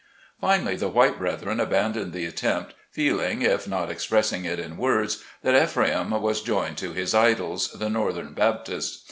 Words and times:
Finally, 0.39 0.75
the 0.77 0.87
white 0.87 1.19
breth 1.19 1.43
ren 1.43 1.59
abandoned 1.59 2.11
the 2.11 2.25
attempt, 2.25 2.73
feeling, 2.89 3.43
if 3.43 3.67
not 3.67 3.91
express 3.91 4.33
ing 4.33 4.45
it 4.45 4.57
in 4.57 4.75
words, 4.75 5.21
that 5.43 5.53
"Ephraim 5.53 6.09
was 6.23 6.41
joined 6.41 6.75
to 6.79 6.91
his 6.93 7.13
idols," 7.13 7.67
the 7.73 7.87
northern 7.87 8.33
Baptists. 8.33 8.97